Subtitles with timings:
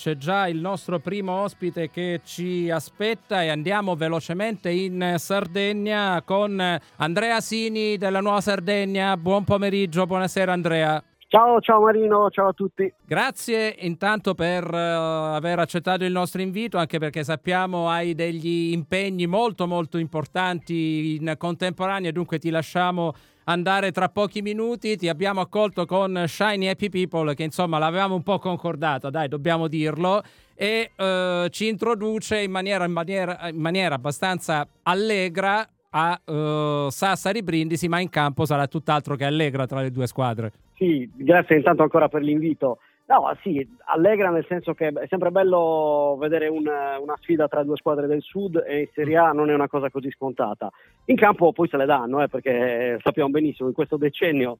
[0.00, 6.58] C'è già il nostro primo ospite che ci aspetta e andiamo velocemente in Sardegna con
[6.96, 9.14] Andrea Sini della Nuova Sardegna.
[9.18, 11.04] Buon pomeriggio, buonasera Andrea.
[11.28, 12.90] Ciao, ciao Marino, ciao a tutti.
[13.04, 19.26] Grazie intanto per uh, aver accettato il nostro invito, anche perché sappiamo hai degli impegni
[19.26, 23.12] molto molto importanti in contemporanea, dunque ti lasciamo
[23.50, 24.96] andare tra pochi minuti.
[24.96, 29.68] Ti abbiamo accolto con Shiny Happy People, che insomma l'avevamo un po' concordata, dai, dobbiamo
[29.68, 30.22] dirlo.
[30.54, 37.42] E uh, ci introduce in maniera, in, maniera, in maniera abbastanza allegra a uh, Sassari
[37.42, 40.52] Brindisi, ma in campo sarà tutt'altro che allegra tra le due squadre.
[40.76, 42.78] Sì, grazie intanto ancora per l'invito.
[43.10, 47.76] No, sì, allegra nel senso che è sempre bello vedere una, una, sfida tra due
[47.76, 50.70] squadre del sud e in Serie A non è una cosa così scontata.
[51.06, 54.58] In campo poi se le danno, eh, perché sappiamo benissimo in questo decennio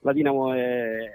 [0.00, 1.10] la Dinamo e,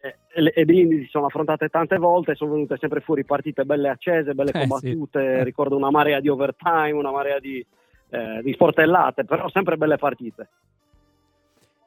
[0.00, 5.34] e, si sono affrontate tante volte, sono venute sempre fuori partite belle accese, belle combattute,
[5.34, 5.44] eh, sì.
[5.44, 7.62] ricordo una marea di overtime, una marea di,
[8.08, 10.48] eh, di sportellate, però sempre belle partite.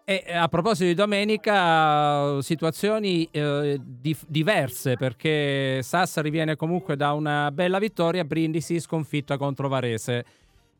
[0.05, 7.49] E a proposito di domenica, situazioni eh, dif- diverse perché Sassari viene comunque da una
[7.51, 10.25] bella vittoria, Brindisi sconfitta contro Varese.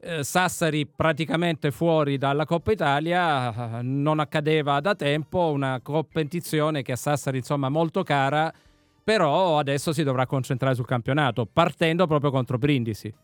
[0.02, 6.98] Eh, Sassari praticamente fuori dalla Coppa Italia, non accadeva da tempo, una competizione che a
[6.98, 8.52] Sassari insomma molto cara,
[9.02, 13.23] però adesso si dovrà concentrare sul campionato, partendo proprio contro Brindisi.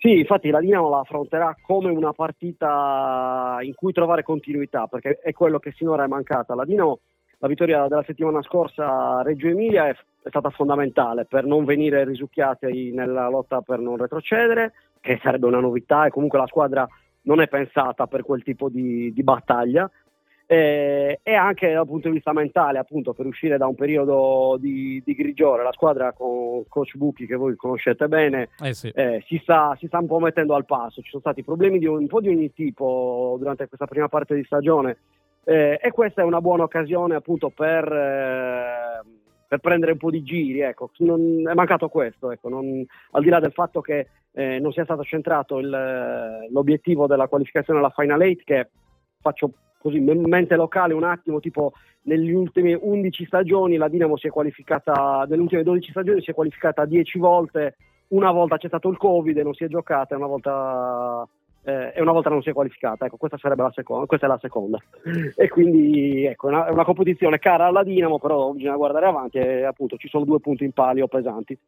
[0.00, 5.32] Sì, infatti la Dinamo la affronterà come una partita in cui trovare continuità, perché è
[5.32, 6.54] quello che sinora è mancata.
[6.54, 7.00] La Dinamo,
[7.38, 12.04] la vittoria della settimana scorsa a Reggio Emilia è, è stata fondamentale per non venire
[12.04, 16.86] risucchiati nella lotta per non retrocedere, che sarebbe una novità e comunque la squadra
[17.22, 19.90] non è pensata per quel tipo di, di battaglia
[20.50, 25.02] eh, e anche dal punto di vista mentale, appunto, per uscire da un periodo di,
[25.04, 25.62] di grigiore.
[25.62, 28.88] La squadra con coach Bucchi, che voi conoscete bene, eh sì.
[28.94, 31.02] eh, si, sta, si, sta, un po' mettendo al passo.
[31.02, 34.34] Ci sono stati problemi di un, un po' di ogni tipo durante questa prima parte
[34.34, 34.96] di stagione
[35.44, 39.02] eh, e questa è una buona occasione appunto per, eh,
[39.46, 40.60] per prendere un po' di giri.
[40.60, 40.92] Ecco.
[41.00, 42.48] Non, è mancato questo, ecco.
[42.48, 47.28] non, al di là del fatto che eh, non sia stato centrato il, l'obiettivo della
[47.28, 48.68] qualificazione alla Final 8 che
[49.20, 51.72] faccio così mente locale un attimo, tipo
[52.02, 56.34] negli ultimi 11 stagioni la Dinamo si è qualificata, nelle ultime 12 stagioni si è
[56.34, 57.76] qualificata 10 volte,
[58.08, 61.26] una volta c'è stato il Covid e non si è giocata, una volta,
[61.62, 63.06] eh, e una volta non si è qualificata.
[63.06, 64.78] Ecco, questa sarebbe la seconda, questa è la seconda.
[65.36, 69.96] E quindi ecco, è una competizione cara alla Dinamo, però bisogna guardare avanti e appunto
[69.96, 71.58] ci sono due punti in palio pesanti.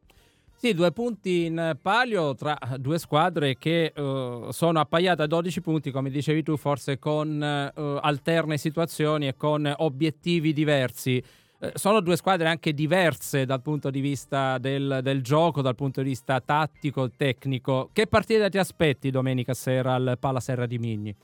[0.61, 5.89] Sì, due punti in palio tra due squadre che uh, sono appaiate a 12 punti,
[5.89, 11.19] come dicevi tu, forse con uh, alterne situazioni e con obiettivi diversi.
[11.57, 16.03] Uh, sono due squadre anche diverse dal punto di vista del, del, gioco, dal punto
[16.03, 17.89] di vista tattico, tecnico.
[17.91, 21.15] Che partita ti aspetti domenica sera al Pala Serra di Migni?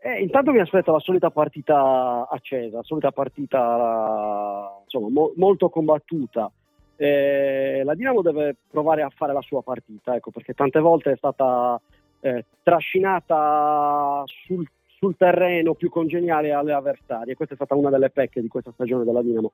[0.00, 6.50] Eh, intanto mi aspetto la solita partita accesa, la solita partita insomma, mo- molto combattuta
[6.96, 11.16] eh, la Dinamo deve provare a fare la sua partita, ecco, perché tante volte è
[11.16, 11.80] stata
[12.20, 14.66] eh, trascinata sul,
[14.98, 17.34] sul, terreno più congeniale alle avversarie.
[17.34, 19.52] Questa è stata una delle pecche di questa stagione della Dinamo.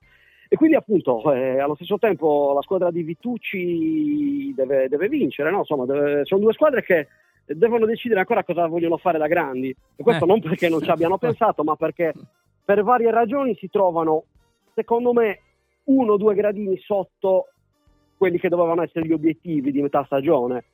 [0.49, 5.59] E quindi appunto eh, allo stesso tempo la squadra di Vitucci deve, deve vincere, no?
[5.59, 7.09] Insomma, deve, sono due squadre che
[7.47, 9.75] devono decidere ancora cosa vogliono fare da grandi.
[9.97, 10.29] E questo eh.
[10.29, 12.13] non perché non ci abbiano pensato, ma perché
[12.65, 14.25] per varie ragioni si trovano,
[14.75, 15.41] secondo me,
[15.85, 17.49] uno o due gradini sotto
[18.17, 20.65] quelli che dovevano essere gli obiettivi di metà stagione.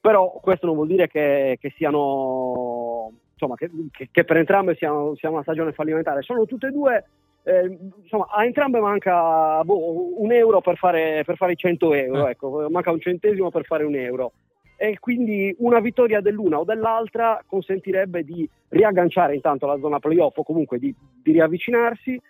[0.00, 3.70] Però questo non vuol dire che, che siano insomma, che,
[4.10, 6.22] che, per entrambe sia, sia, una stagione fallimentare.
[6.22, 7.04] Sono tutte e due,
[7.44, 12.26] eh, insomma, a entrambe manca boh, un euro per fare, per fare i 100 euro,
[12.26, 12.30] eh.
[12.30, 14.32] ecco, manca un centesimo per fare un euro.
[14.76, 20.44] E quindi una vittoria dell'una o dell'altra consentirebbe di riagganciare intanto la zona playoff o
[20.44, 22.20] comunque di, di riavvicinarsi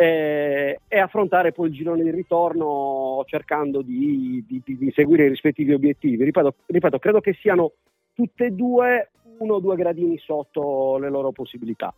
[0.00, 5.72] eh, e affrontare poi il girone di ritorno cercando di, di, di seguire i rispettivi
[5.72, 6.22] obiettivi.
[6.22, 7.72] Ripeto, ripeto, credo che siano
[8.14, 11.92] tutte e due uno o due gradini sotto le loro possibilità.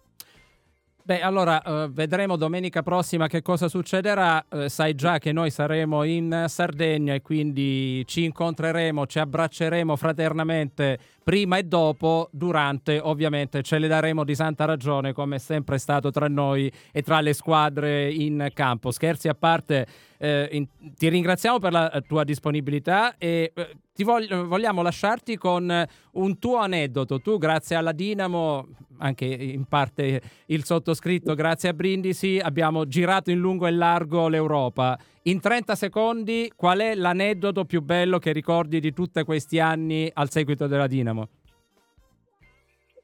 [1.10, 4.44] Beh, allora uh, vedremo domenica prossima che cosa succederà.
[4.48, 11.00] Uh, sai già che noi saremo in Sardegna e quindi ci incontreremo, ci abbracceremo fraternamente
[11.24, 12.28] prima e dopo.
[12.30, 17.02] Durante, ovviamente, ce le daremo di santa ragione, come è sempre stato tra noi e
[17.02, 18.92] tra le squadre in campo.
[18.92, 19.88] Scherzi a parte,
[20.22, 25.84] eh, in, ti ringraziamo per la tua disponibilità e eh, ti voglio, vogliamo lasciarti con
[26.12, 27.20] un tuo aneddoto.
[27.20, 28.66] Tu, grazie alla Dinamo,
[28.98, 34.98] anche in parte il sottoscritto, grazie a Brindisi, abbiamo girato in lungo e largo l'Europa.
[35.22, 40.30] In 30 secondi, qual è l'aneddoto più bello che ricordi di tutti questi anni al
[40.30, 41.28] seguito della Dinamo?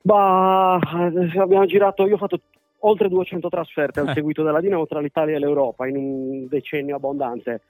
[0.02, 2.40] Bah, abbiamo girato, io ho fatto
[2.88, 4.14] oltre 200 trasferte al eh.
[4.14, 7.60] seguito della Dinamo tra l'Italia e l'Europa in un decennio abbondante.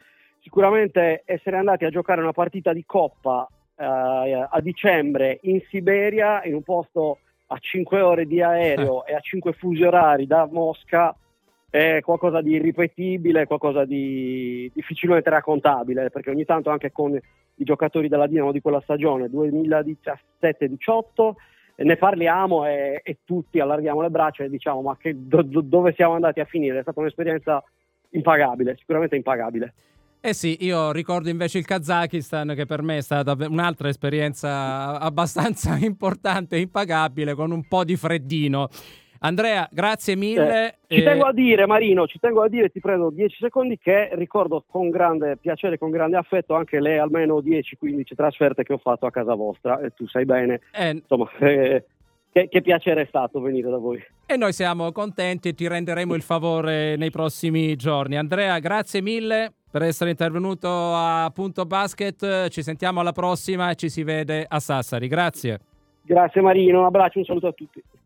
[0.40, 6.54] Sicuramente essere andati a giocare una partita di Coppa eh, a dicembre in Siberia, in
[6.54, 7.18] un posto
[7.48, 9.12] a 5 ore di aereo eh.
[9.12, 11.14] e a 5 fusi orari da Mosca,
[11.68, 18.08] è qualcosa di irripetibile, qualcosa di difficilmente raccontabile, perché ogni tanto anche con i giocatori
[18.08, 21.32] della Dinamo di quella stagione, 2017-18,
[21.84, 25.92] ne parliamo e, e, tutti allarghiamo le braccia e diciamo ma che, do, do, dove
[25.94, 26.78] siamo andati a finire?
[26.78, 27.62] È stata un'esperienza
[28.10, 29.74] impagabile, sicuramente impagabile.
[30.20, 35.76] Eh sì, io ricordo invece il Kazakistan che per me è stata un'altra esperienza abbastanza
[35.84, 38.68] importante impagabile con un po' di freddino.
[39.26, 40.78] Andrea, grazie mille.
[40.86, 44.10] Eh, ci tengo a dire, Marino, ci tengo a dire, ti prendo 10 secondi, che
[44.12, 49.04] ricordo con grande piacere, con grande affetto anche le almeno 10-15 trasferte che ho fatto
[49.04, 50.60] a casa vostra, e tu sai bene.
[50.72, 51.84] Eh, Insomma, eh,
[52.30, 54.00] che, che, piacere è stato venire da voi.
[54.26, 58.16] E noi siamo contenti e ti renderemo il favore nei prossimi giorni.
[58.16, 62.46] Andrea, grazie mille per essere intervenuto a Punto Basket.
[62.48, 65.08] Ci sentiamo alla prossima e ci si vede a Sassari.
[65.08, 65.58] Grazie.
[66.06, 67.82] Grazie Marino, un abbraccio, un saluto a tutti.